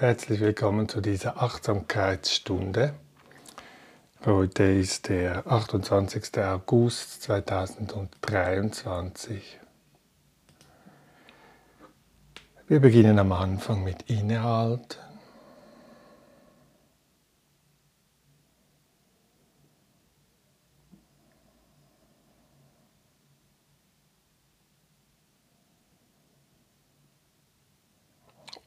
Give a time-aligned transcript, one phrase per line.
[0.00, 2.94] Herzlich willkommen zu dieser Achtsamkeitsstunde.
[4.26, 6.36] Heute ist der 28.
[6.38, 9.60] August 2023.
[12.66, 14.98] Wir beginnen am Anfang mit Innehalten.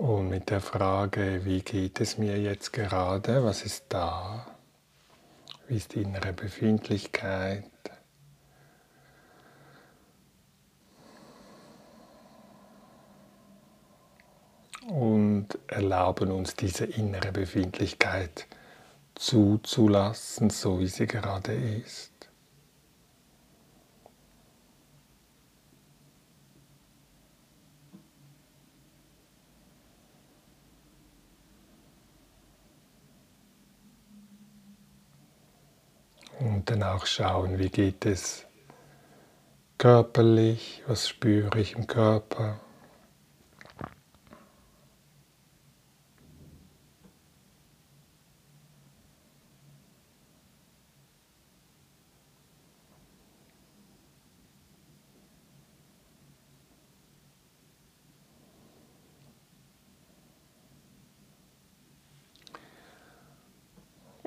[0.08, 4.48] Und mit der Frage, wie geht es mir jetzt gerade, was ist da,
[5.68, 7.66] wie ist die innere Befindlichkeit.
[14.88, 18.48] Und erlauben uns diese innere Befindlichkeit
[19.14, 22.17] zuzulassen, so wie sie gerade ist.
[36.40, 38.46] Und dann auch schauen, wie geht es
[39.78, 42.60] körperlich, was spüre ich im Körper.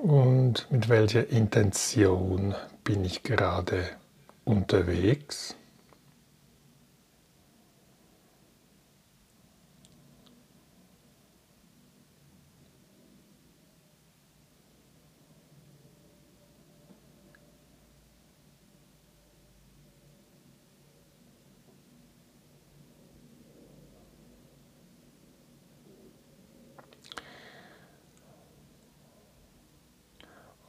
[0.01, 3.83] Und mit welcher Intention bin ich gerade
[4.43, 5.55] unterwegs?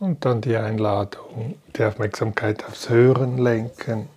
[0.02, 4.08] Und dann die Einladung, die Aufmerksamkeit aufs Hören lenken.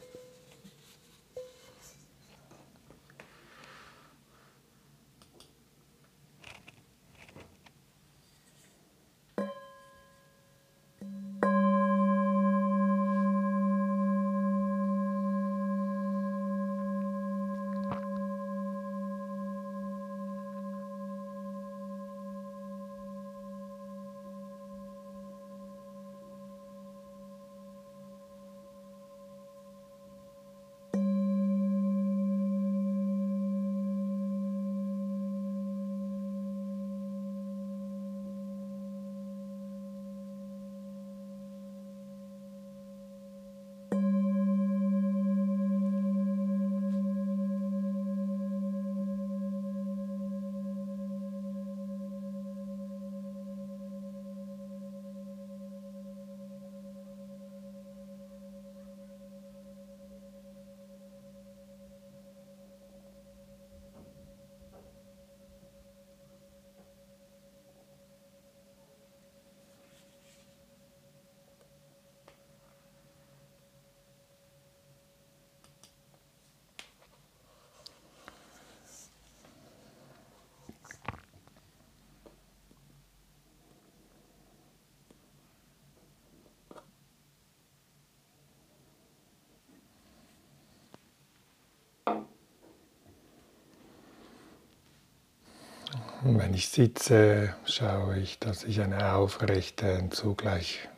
[96.26, 100.90] Und wenn ich sitze, schaue ich, dass ich eine aufrechte und zugleich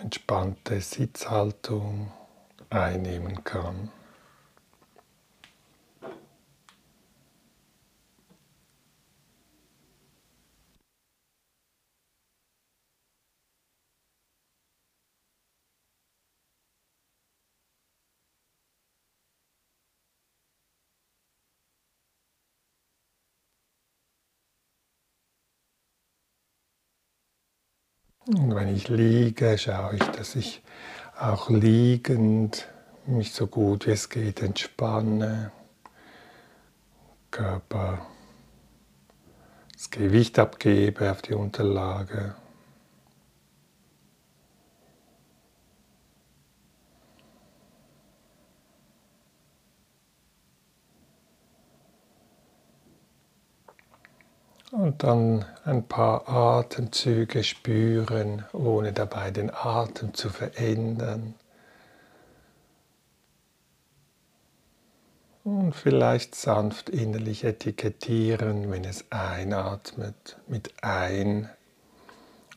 [0.00, 2.10] entspannte Sitzhaltung
[2.70, 3.90] einnehmen kann.
[28.26, 30.62] Und wenn ich liege, schaue ich, dass ich
[31.18, 32.68] auch liegend
[33.06, 35.52] mich so gut wie es geht entspanne,
[37.30, 38.06] Körper
[39.72, 42.36] das Gewicht abgebe auf die Unterlage.
[54.72, 61.34] Und dann ein paar Atemzüge spüren, ohne dabei den Atem zu verändern.
[65.44, 71.50] Und vielleicht sanft innerlich etikettieren, wenn es einatmet mit ein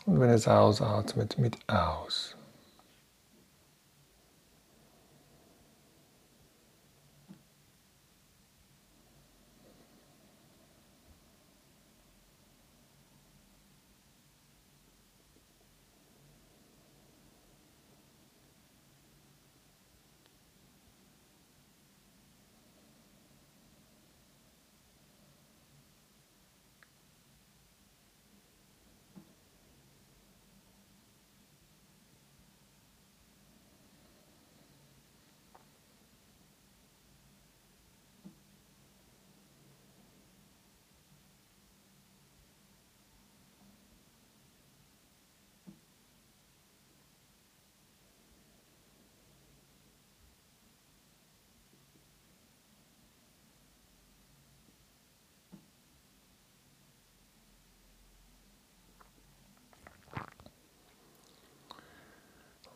[0.06, 2.38] und wenn es ausatmet mit aus.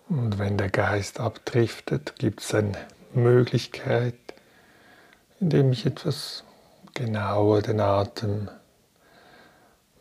[0.09, 2.77] Und wenn der Geist abdriftet, gibt es eine
[3.13, 4.15] Möglichkeit,
[5.39, 6.43] indem ich etwas
[6.95, 8.49] genauer den Atem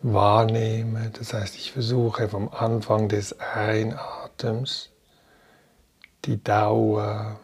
[0.01, 1.11] wahrnehme.
[1.11, 4.89] Das heißt, ich versuche vom Anfang des Einatems
[6.25, 7.39] die Dauer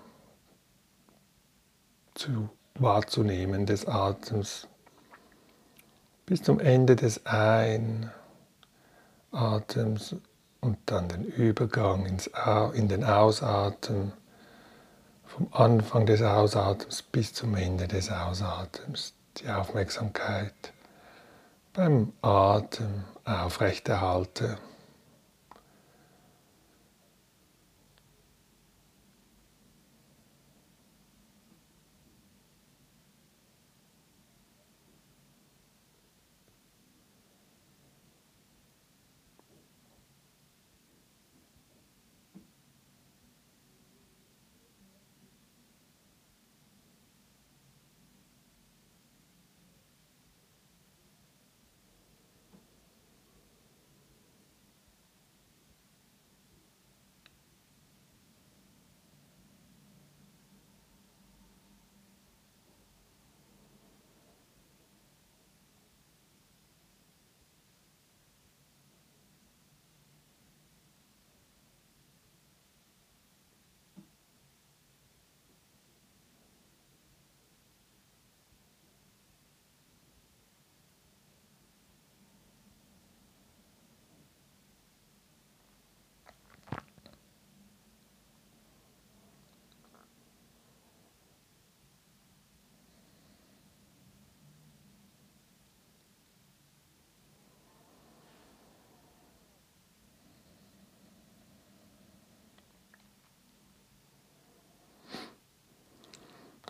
[2.15, 4.69] zu, wahrzunehmen des Atems
[6.25, 8.11] bis zum Ende des Einatems
[10.65, 12.31] und dann den Übergang ins,
[12.73, 14.13] in den Ausatmen,
[15.27, 20.73] vom Anfang des Ausatems bis zum Ende des Ausatems, die Aufmerksamkeit
[21.75, 24.59] beim Atem aufrechterhalte.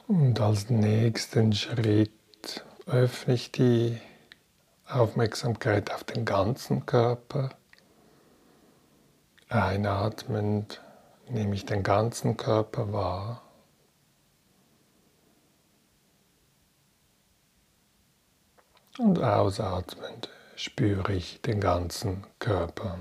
[0.06, 2.12] Und als nächsten Schritt
[2.86, 3.98] öffne ich die
[4.86, 7.50] Aufmerksamkeit auf den ganzen Körper.
[9.48, 10.82] Einatmend
[11.28, 13.42] nehme ich den ganzen Körper wahr.
[18.98, 22.98] Und ausatmend spüre ich den ganzen Körper.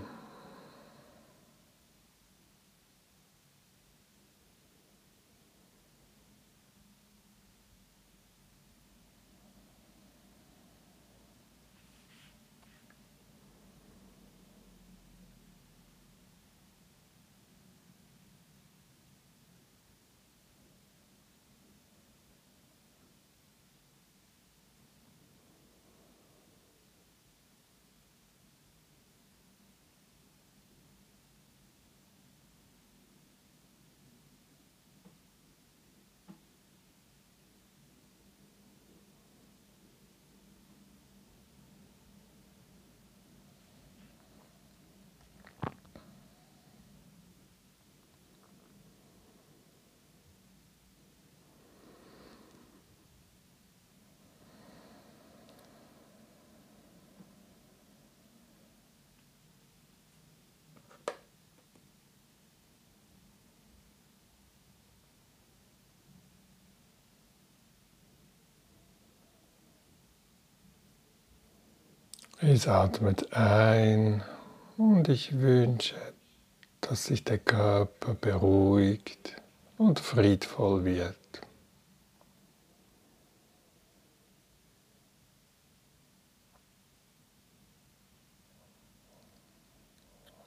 [72.45, 74.21] Es atmet ein
[74.75, 75.95] und ich wünsche,
[76.81, 79.37] dass sich der Körper beruhigt
[79.77, 81.15] und friedvoll wird.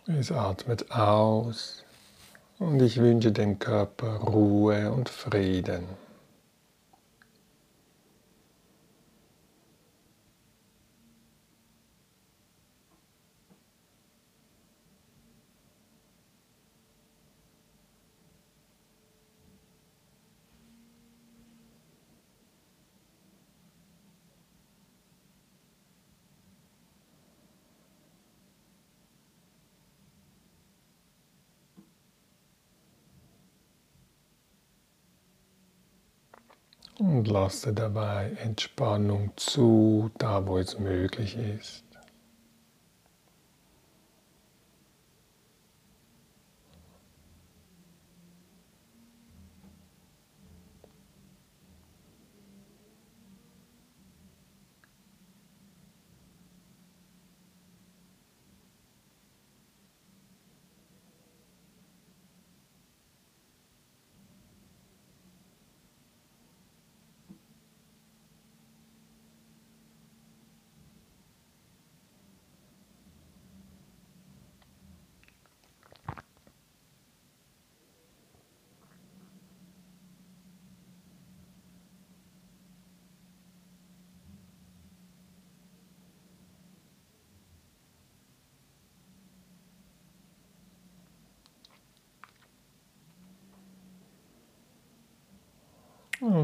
[0.07, 1.83] Es atmet aus
[2.59, 6.06] und ich wünsche dem Körper Ruhe und Frieden.
[37.27, 41.86] Und lasse dabei Entspannung zu, da wo es möglich ist.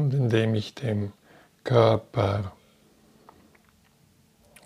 [0.03, 1.13] Und indem ich dem
[1.63, 2.51] Körper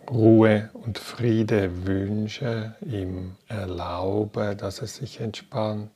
[0.09, 5.91] Ruhe und Friede wünsche, ihm erlaube, dass es sich entspannt,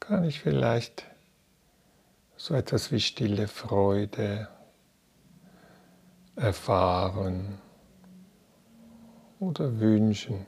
[0.00, 1.06] kann ich vielleicht
[2.36, 4.48] so etwas wie stille Freude
[6.34, 7.60] erfahren
[9.38, 10.46] oder wünschen.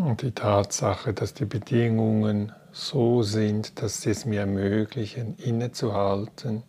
[0.00, 6.62] Und die Tatsache, dass die Bedingungen so sind, dass sie es mir ermöglichen, innezuhalten,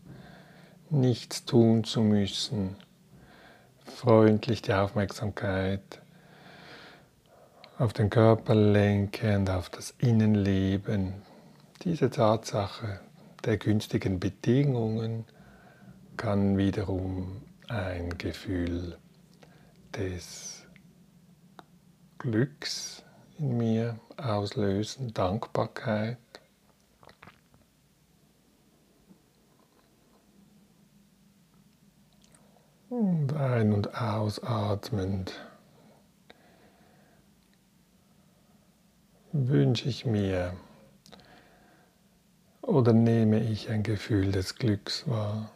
[0.90, 2.76] nichts tun zu müssen,
[3.86, 6.02] freundlich die Aufmerksamkeit
[7.78, 11.14] auf den Körper lenkend, auf das Innenleben.
[11.84, 13.00] Diese Tatsache
[13.46, 15.24] der günstigen Bedingungen
[16.18, 18.98] kann wiederum ein Gefühl
[19.96, 20.68] des
[22.18, 23.06] Glücks
[23.42, 26.18] in mir auslösen, Dankbarkeit.
[32.90, 35.34] Und ein- und ausatmend
[39.32, 40.54] wünsche ich mir
[42.62, 45.52] oder nehme ich ein Gefühl des Glücks wahr,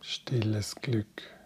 [0.00, 1.39] stilles Glück.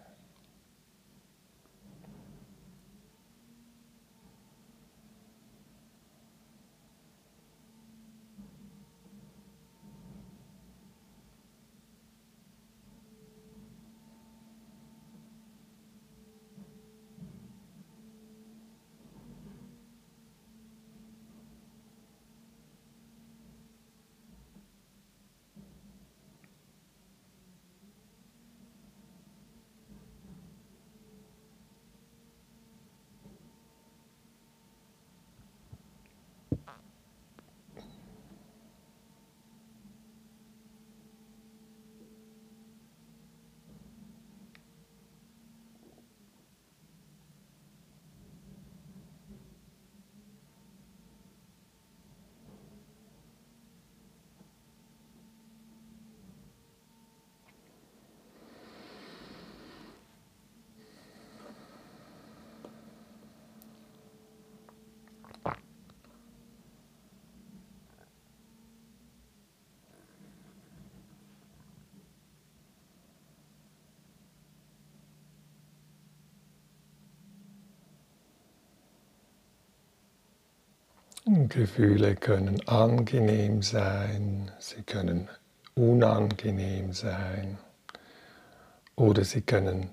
[81.27, 85.27] Gefühle können angenehm sein, sie können
[85.73, 87.57] unangenehm sein
[88.95, 89.89] oder sie können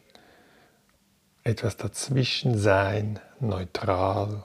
[1.42, 4.42] etwas dazwischen sein, neutral.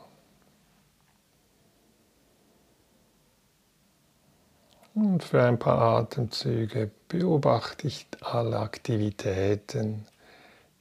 [4.95, 10.05] Und für ein paar Atemzüge beobachte ich alle Aktivitäten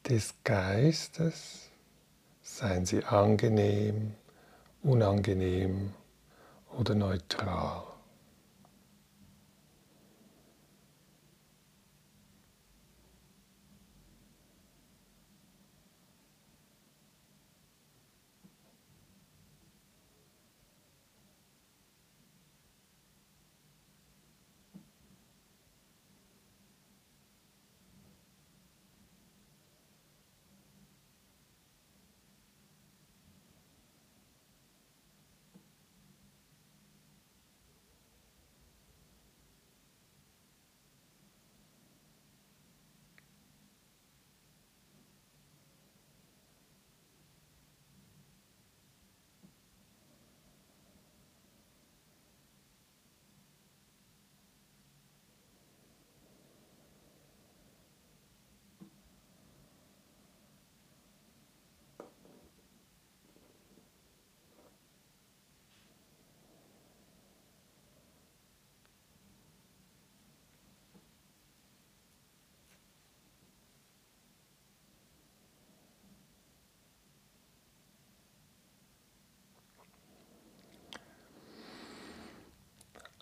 [0.08, 1.68] des Geistes,
[2.42, 4.14] seien sie angenehm,
[4.86, 5.92] unangenehm
[6.78, 7.82] oder neutral.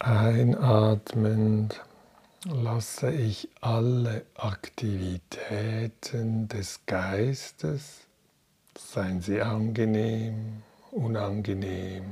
[0.06, 1.80] Einatmend
[2.44, 8.00] lasse ich alle Aktivitäten des Geistes,
[8.76, 12.04] seien sie angenehm, unangenehm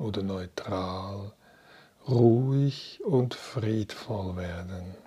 [0.00, 1.30] oder neutral,
[2.08, 5.05] ruhig und friedvoll werden.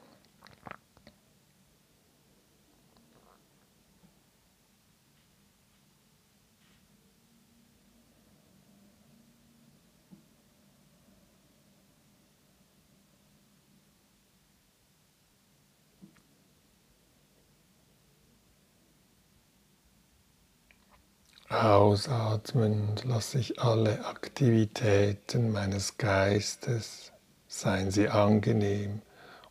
[21.49, 27.11] Ausatmend lasse ich alle Aktivitäten meines Geistes,
[27.47, 29.01] seien sie angenehm,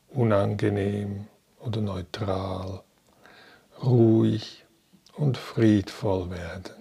[0.09, 1.27] unangenehm
[1.59, 2.85] oder neutral,
[3.83, 4.65] ruhig
[5.17, 6.78] und friedvoll werden.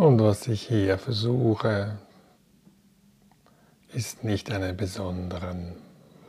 [0.00, 1.98] Und was ich hier versuche,
[3.92, 5.74] ist nicht einen besonderen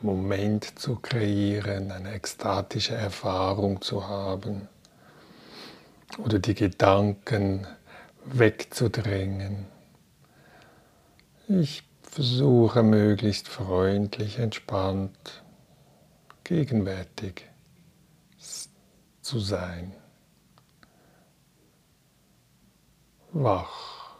[0.02, 4.68] Moment zu kreieren, eine ekstatische Erfahrung zu haben
[6.18, 7.66] oder die Gedanken
[8.26, 9.64] wegzudrängen.
[11.48, 15.42] Ich versuche möglichst freundlich, entspannt,
[16.44, 17.46] gegenwärtig
[19.22, 19.94] zu sein.
[23.34, 24.18] Wach,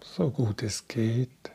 [0.00, 1.51] so gut es geht.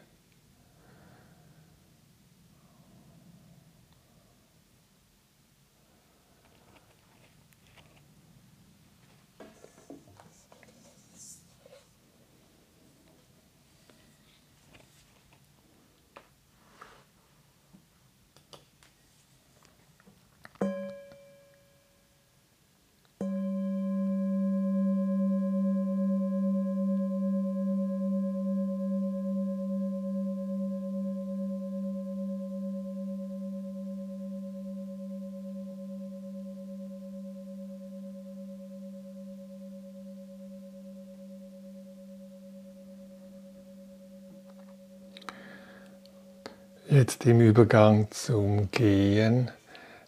[46.97, 49.51] Jetzt im Übergang zum Gehen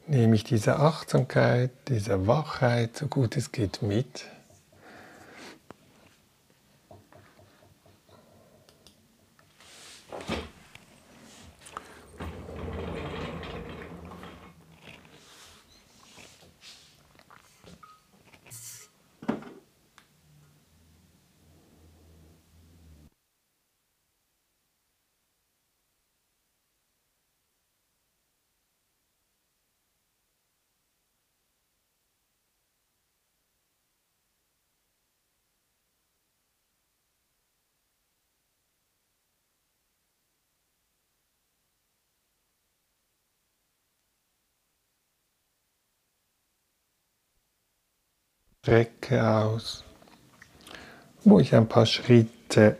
[0.08, 4.25] nehme ich diese Achtsamkeit, diese Wachheit, so gut es geht, mit.
[49.10, 49.84] Strecke aus,
[51.24, 52.78] wo ich ein paar Schritte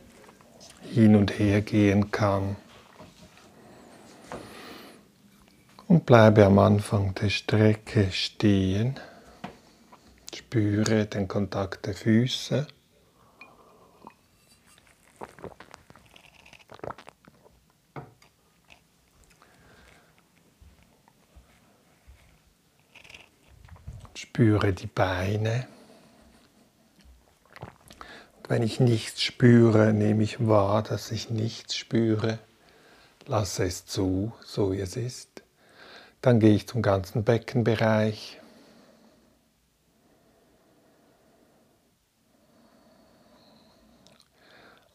[0.83, 2.55] hin und her gehen kann.
[5.87, 8.99] Und bleibe am Anfang der Strecke stehen.
[10.35, 12.67] Spüre den Kontakt der Füße.
[24.13, 25.67] Spüre die Beine.
[28.49, 32.39] Wenn ich nichts spüre, nehme ich wahr, dass ich nichts spüre.
[33.27, 35.43] Lasse es zu, so wie es ist.
[36.21, 38.41] Dann gehe ich zum ganzen Beckenbereich.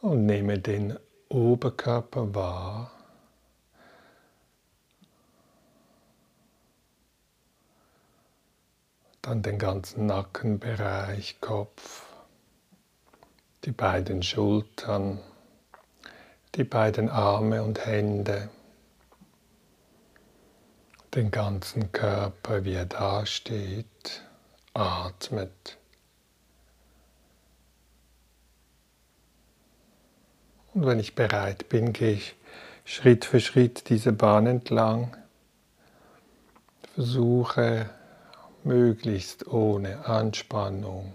[0.01, 2.91] Und nehme den Oberkörper wahr.
[9.23, 12.04] Dann den ganzen Nackenbereich, Kopf
[13.65, 15.19] die beiden Schultern,
[16.55, 18.51] die beiden Arme und Hände,
[21.15, 24.23] den ganzen Körper, wie er dasteht,
[24.75, 25.79] atmet.
[30.75, 32.35] Und wenn ich bereit bin, gehe ich
[32.85, 35.17] Schritt für Schritt diese Bahn entlang,
[36.95, 37.89] versuche
[38.65, 41.15] möglichst ohne Anspannung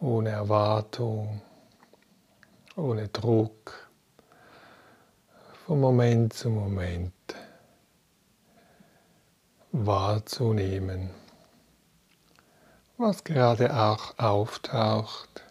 [0.00, 1.42] ohne Erwartung,
[2.76, 3.90] ohne Druck,
[5.66, 7.12] von Moment zu Moment
[9.72, 11.10] wahrzunehmen,
[12.96, 15.47] was gerade auch auftaucht.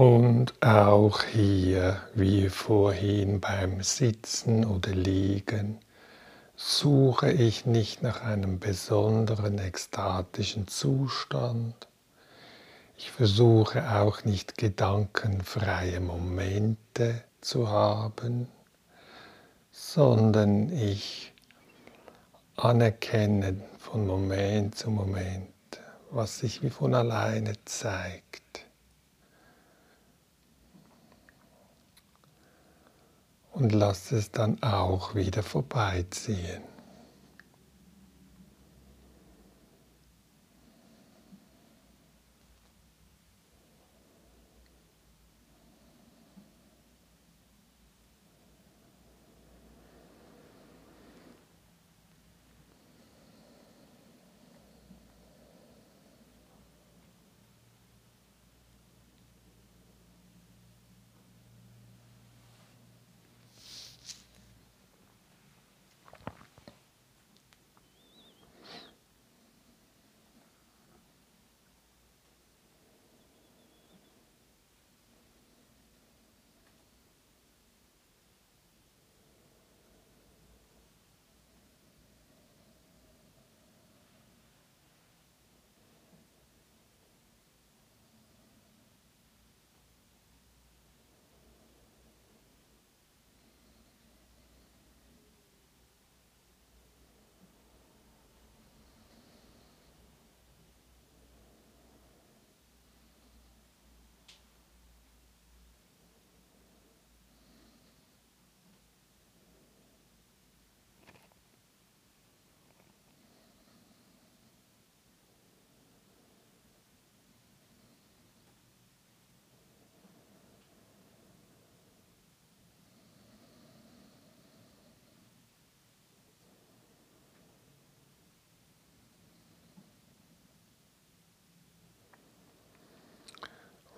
[0.00, 5.78] Und auch hier, wie vorhin beim Sitzen oder Liegen,
[6.56, 11.74] suche ich nicht nach einem besonderen ekstatischen Zustand.
[12.96, 18.48] Ich versuche auch nicht gedankenfreie Momente zu haben,
[19.70, 21.34] sondern ich
[22.56, 25.52] anerkenne von Moment zu Moment,
[26.10, 28.40] was sich wie von alleine zeigt.
[33.52, 36.62] Und lasse es dann auch wieder vorbeiziehen.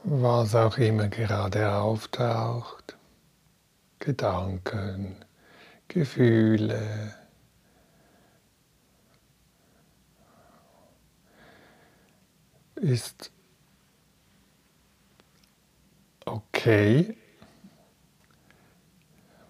[0.04, 2.96] Was auch immer gerade auftaucht,
[3.98, 5.16] Gedanken,
[5.88, 7.14] Gefühle,
[12.76, 13.30] ist
[16.24, 17.16] okay.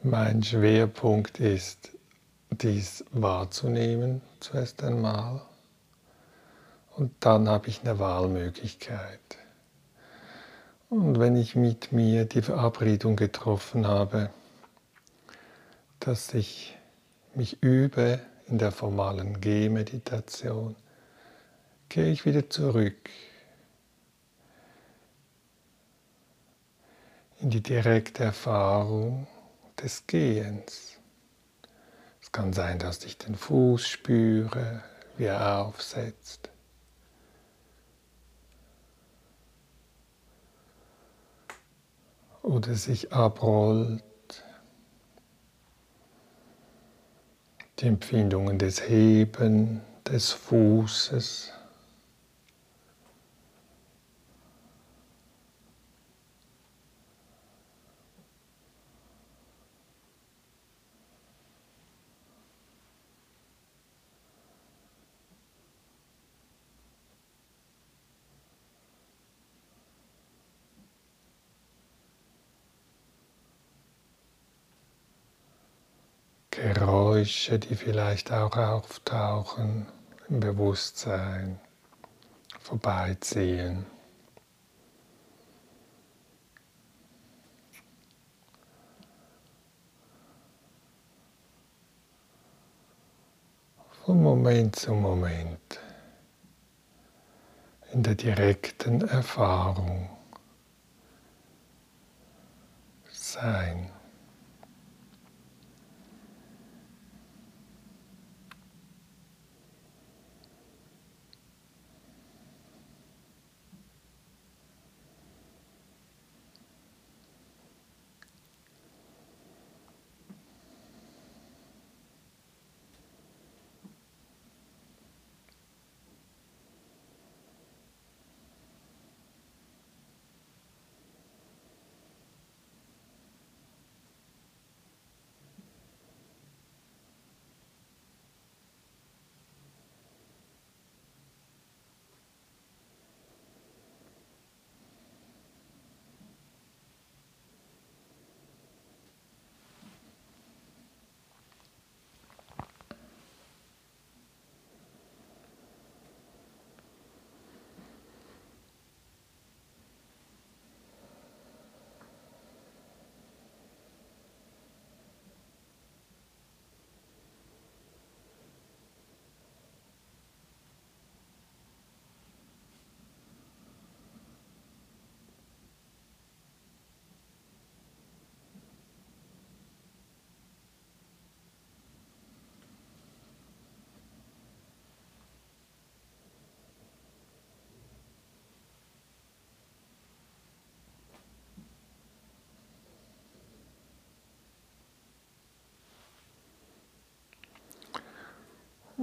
[0.02, 1.96] Mein Schwerpunkt ist,
[2.50, 5.40] dies wahrzunehmen zuerst einmal.
[6.96, 9.41] Und dann habe ich eine Wahlmöglichkeit.
[10.92, 14.28] Und wenn ich mit mir die Verabredung getroffen habe,
[16.00, 16.76] dass ich
[17.34, 20.76] mich übe in der formalen Gehmeditation,
[21.88, 23.08] gehe ich wieder zurück
[27.40, 29.26] in die direkte Erfahrung
[29.82, 30.98] des Gehens.
[32.20, 34.82] Es kann sein, dass ich den Fuß spüre,
[35.16, 36.51] wie er aufsetzt.
[42.42, 44.02] Oder sich abrollt.
[47.78, 51.52] Die Empfindungen des Heben des Fußes.
[77.22, 79.86] Geräusche, die vielleicht auch auftauchen
[80.28, 81.60] im Bewusstsein,
[82.58, 83.86] vorbeiziehen.
[94.04, 95.78] Von Moment zu Moment
[97.92, 100.10] in der direkten Erfahrung
[103.12, 103.92] sein.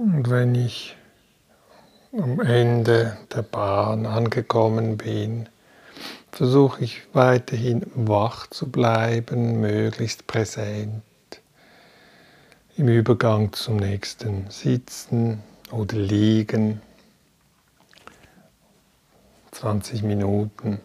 [0.00, 0.96] Und wenn ich
[2.12, 5.46] am Ende der Bahn angekommen bin,
[6.32, 11.02] versuche ich weiterhin wach zu bleiben, möglichst präsent
[12.78, 16.80] im Übergang zum nächsten Sitzen oder Liegen.
[19.50, 20.80] 20 Minuten.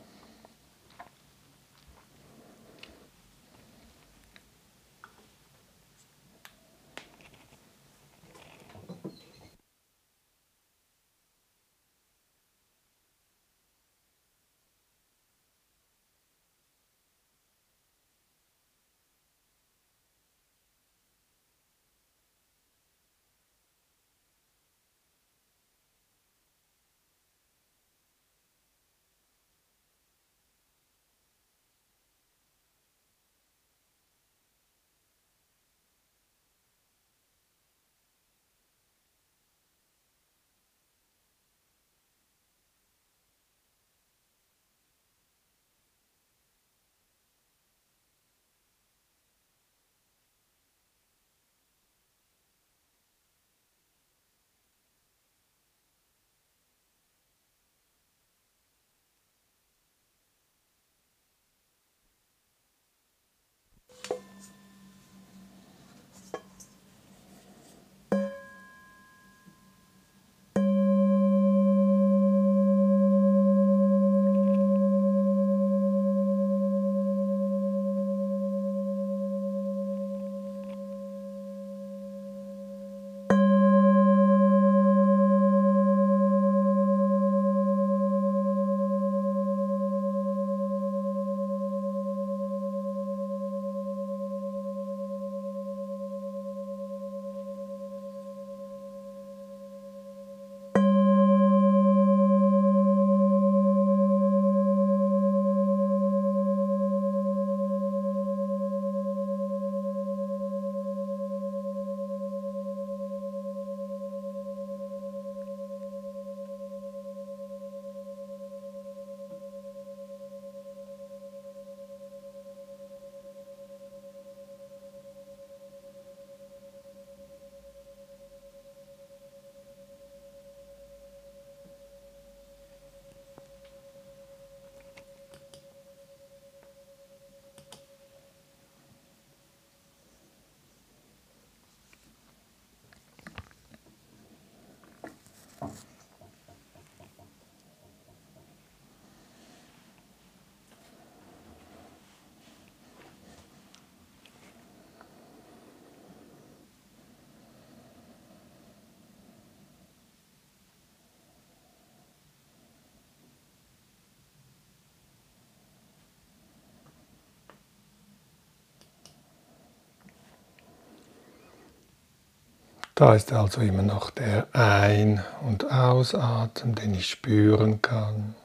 [172.97, 178.35] Da ist also immer noch der Ein- und Ausatmen, den ich spüren kann.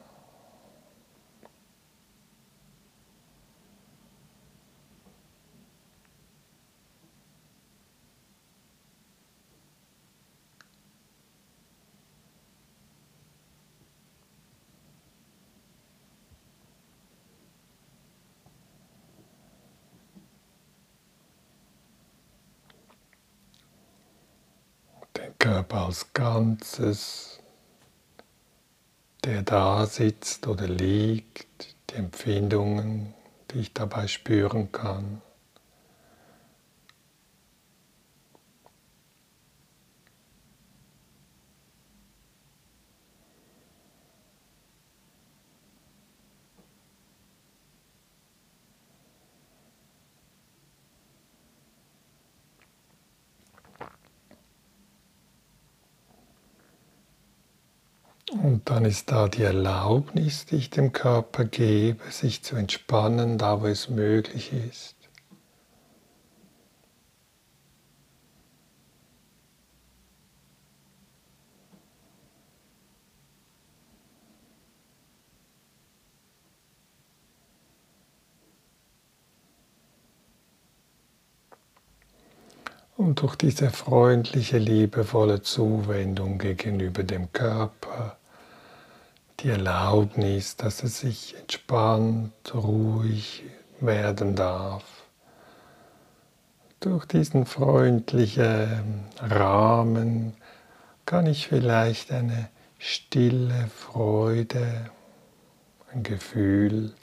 [25.60, 27.38] Körper als Ganzes,
[29.24, 33.12] der da sitzt oder liegt, die Empfindungen,
[33.50, 35.20] die ich dabei spüren kann.
[58.42, 63.60] Und dann ist da die Erlaubnis, die ich dem Körper gebe, sich zu entspannen, da
[63.60, 64.96] wo es möglich ist.
[82.96, 88.19] Und durch diese freundliche, liebevolle Zuwendung gegenüber dem Körper
[89.42, 93.42] die Erlaubnis, dass es sich entspannt, ruhig
[93.80, 94.84] werden darf.
[96.80, 100.34] Durch diesen freundlichen Rahmen
[101.06, 104.90] kann ich vielleicht eine stille Freude,
[105.92, 106.94] ein Gefühl,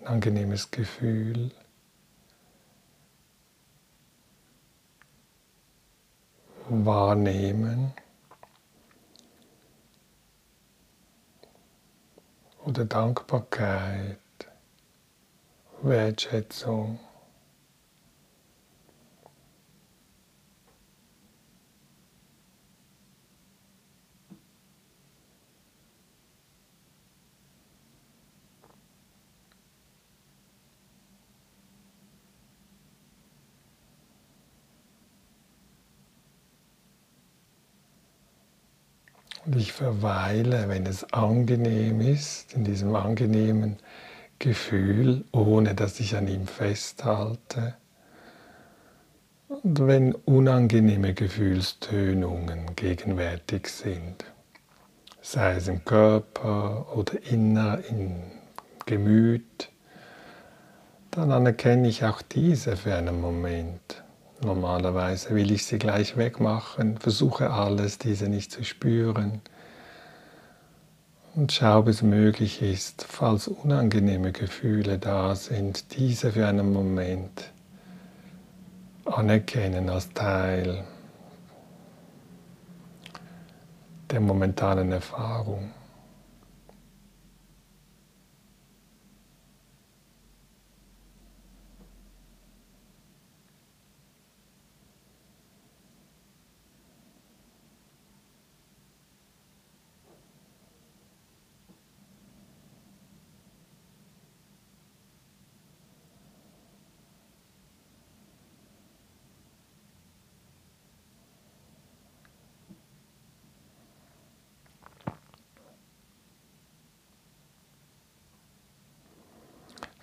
[0.00, 1.50] ein angenehmes Gefühl
[6.68, 7.92] wahrnehmen
[12.64, 14.18] oder Dankbarkeit,
[15.82, 16.98] Wertschätzung.
[39.44, 43.78] Und ich verweile, wenn es angenehm ist, in diesem angenehmen
[44.38, 47.74] Gefühl, ohne dass ich an ihm festhalte.
[49.48, 54.24] Und wenn unangenehme Gefühlstönungen gegenwärtig sind,
[55.20, 58.14] sei es im Körper oder inner, im
[58.86, 59.70] Gemüt,
[61.10, 64.01] dann anerkenne ich auch diese für einen Moment.
[64.44, 69.40] Normalerweise will ich sie gleich wegmachen, versuche alles, diese nicht zu spüren.
[71.34, 77.52] Und schau, ob es möglich ist, falls unangenehme Gefühle da sind, diese für einen Moment
[79.04, 80.84] anerkennen als Teil
[84.10, 85.70] der momentanen Erfahrung.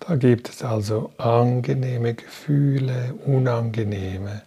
[0.09, 4.41] Da gibt es also angenehme Gefühle, unangenehme.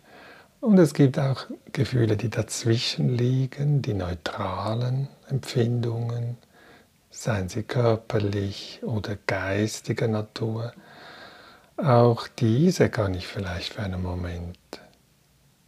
[0.61, 6.37] Und es gibt auch Gefühle, die dazwischen liegen, die neutralen Empfindungen,
[7.11, 10.73] seien sie körperlich oder geistiger Natur.
[11.77, 14.59] Auch diese kann ich vielleicht für einen Moment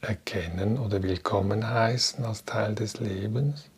[0.00, 3.70] erkennen oder willkommen heißen als Teil des Lebens.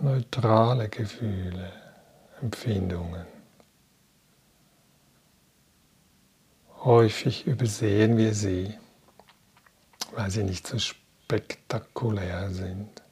[0.00, 1.70] Neutrale Gefühle,
[2.40, 3.37] Empfindungen.
[6.84, 8.72] Häufig übersehen wir sie,
[10.12, 13.02] weil sie nicht so spektakulär sind.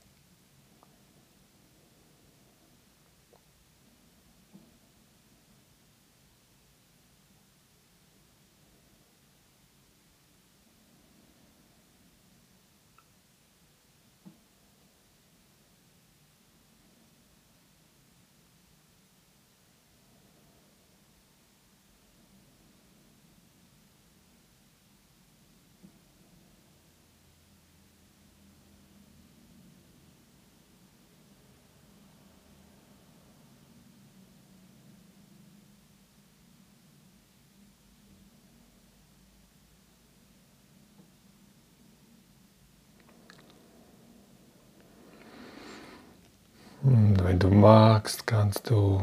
[46.87, 49.03] Und wenn du magst, kannst du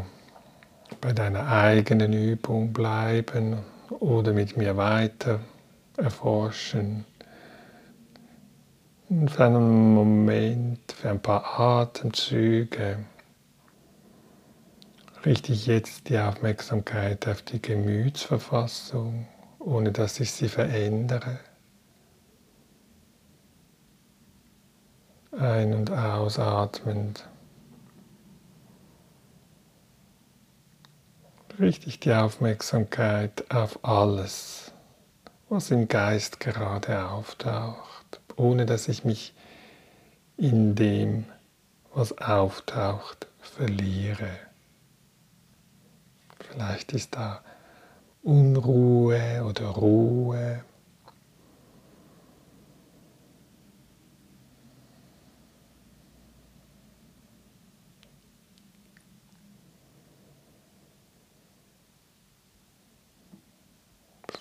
[1.02, 3.58] bei deiner eigenen Übung bleiben
[3.90, 5.42] oder mit mir weiter
[5.98, 7.04] erforschen.
[9.10, 13.00] Und für einen Moment, für ein paar Atemzüge,
[15.26, 19.28] richte ich jetzt die Aufmerksamkeit auf die Gemütsverfassung,
[19.60, 21.38] ohne dass ich sie verändere.
[25.38, 27.28] Ein- und ausatmend.
[31.60, 34.72] Richte ich die Aufmerksamkeit auf alles,
[35.50, 39.34] was im Geist gerade auftaucht, ohne dass ich mich
[40.38, 41.26] in dem,
[41.94, 44.30] was auftaucht, verliere.
[46.40, 47.42] Vielleicht ist da
[48.24, 50.64] Unruhe oder Ruhe.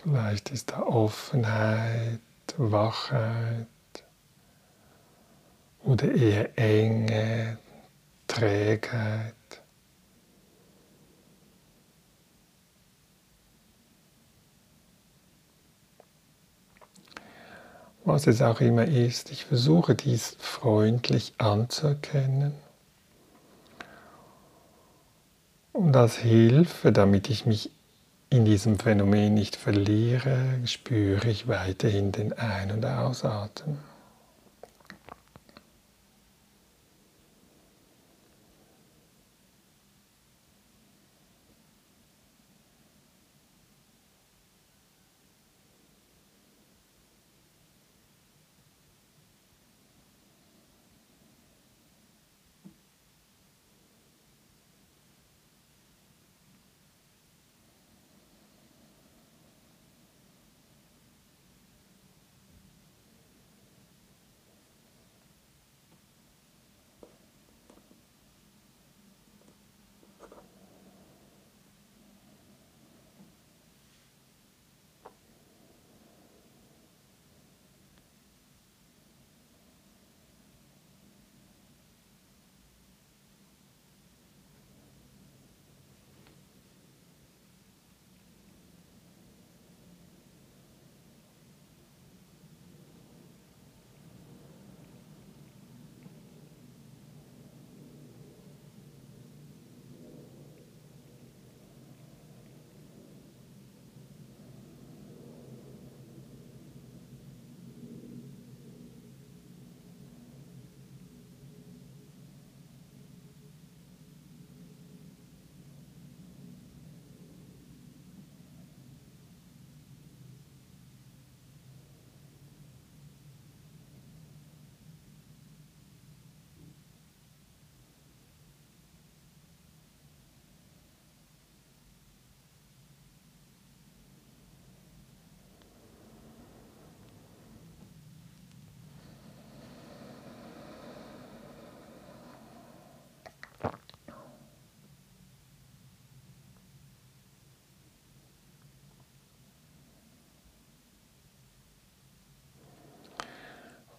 [0.02, 2.20] Vielleicht ist da Offenheit,
[2.56, 3.66] Wachheit
[5.84, 7.58] oder eher Enge,
[8.26, 9.34] Trägheit.
[18.04, 19.30] was es auch immer ist.
[19.30, 22.52] Ich versuche dies freundlich anzuerkennen.
[25.72, 27.70] Und als Hilfe, damit ich mich
[28.32, 33.91] in diesem Phänomen nicht verliere, spüre ich weiterhin den Ein- und Ausatmen.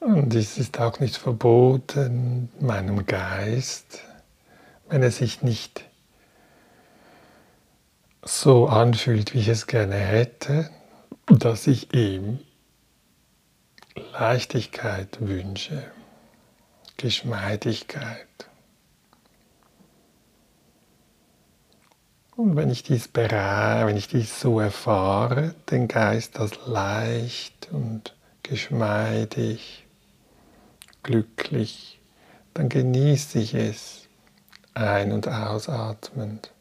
[0.04, 4.01] Und es ist auch nicht verboten, meinem Geist,
[4.89, 5.86] wenn er sich nicht
[8.22, 10.70] so anfühlt, wie ich es gerne hätte,
[11.28, 12.39] dass ich ihm
[14.12, 15.86] Leichtigkeit wünsche,
[16.97, 18.28] Geschmeidigkeit.
[22.36, 28.16] Und wenn ich dies bereit, wenn ich dies so erfahre, den Geist als leicht und
[28.41, 29.83] geschmeidig,
[31.04, 31.99] glücklich,
[32.54, 34.08] dann genieße ich es
[34.74, 36.51] ein- und ausatmend.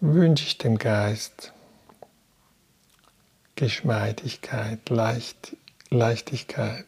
[0.00, 1.52] Wünsche ich dem Geist
[3.56, 5.56] Geschmeidigkeit, Leicht,
[5.90, 6.86] Leichtigkeit.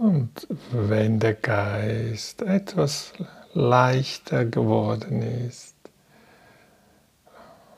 [0.00, 3.12] Und wenn der Geist etwas
[3.52, 5.74] leichter geworden ist,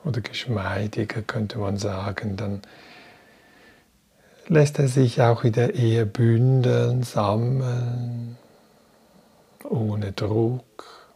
[0.04, 2.62] oder geschmeidiger könnte man sagen, dann
[4.46, 8.38] lässt er sich auch wieder eher bündeln, sammeln,
[9.68, 11.08] ohne Druck.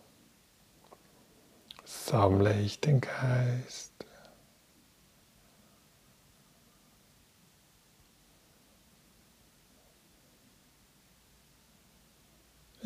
[1.84, 3.85] Sammle ich den Geist.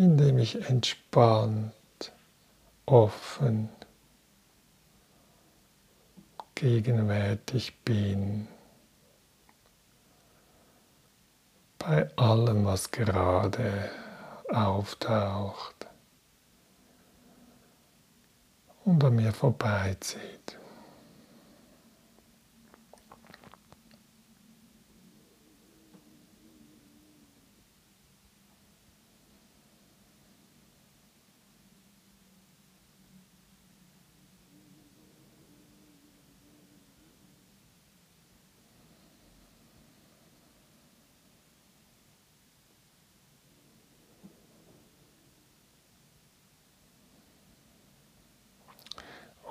[0.01, 1.73] Indem ich entspannt,
[2.87, 3.69] offen,
[6.55, 8.49] gegenwärtig bin.
[11.81, 13.91] bei allem, was gerade
[14.51, 15.87] auftaucht
[18.85, 20.60] und an mir vorbeizieht.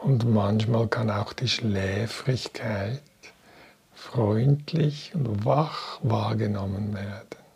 [0.09, 3.03] Und manchmal kann auch die Schläfrigkeit
[3.93, 7.48] freundlich und wach wahrgenommen werden.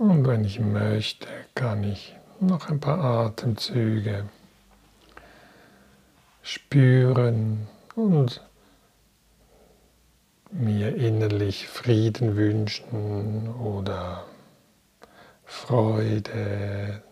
[0.00, 4.24] Und wenn ich möchte, kann ich noch ein paar Atemzüge
[6.40, 8.42] spüren und
[10.50, 14.24] mir innerlich Frieden wünschen oder
[15.44, 17.02] Freude,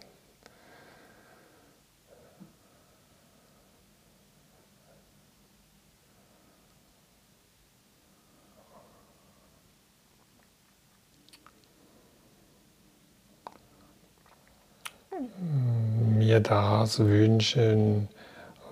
[16.17, 18.09] mir das wünschen,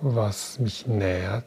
[0.01, 1.45] was mich nährt.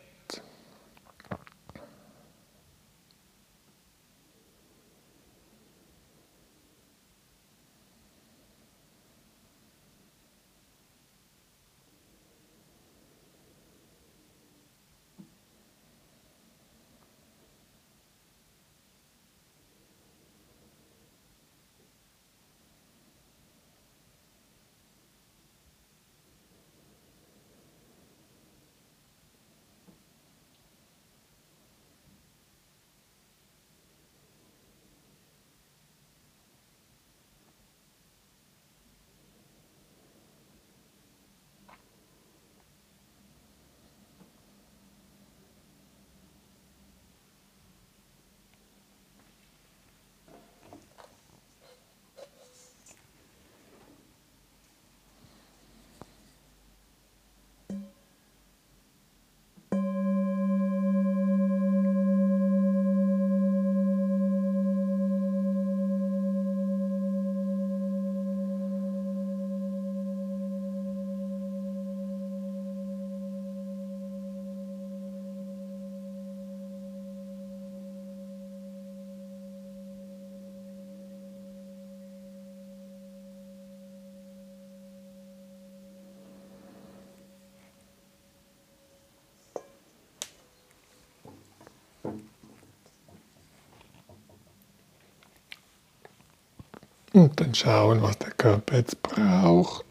[97.12, 99.84] Und dann schauen, was der Körper jetzt braucht.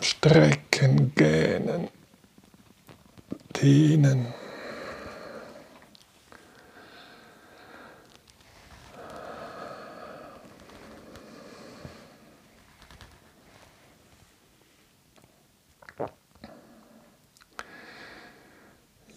[0.00, 1.88] Strecken, gähnen,
[3.60, 4.32] dehnen.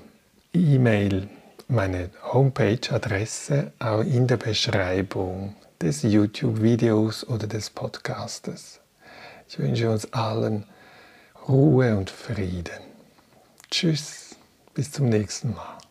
[0.53, 1.29] E-Mail,
[1.69, 8.81] meine Homepage-Adresse auch in der Beschreibung des YouTube-Videos oder des Podcastes.
[9.49, 10.65] Ich wünsche uns allen
[11.49, 12.81] Ruhe und Frieden.
[13.71, 14.37] Tschüss,
[14.75, 15.84] bis zum nächsten Mal.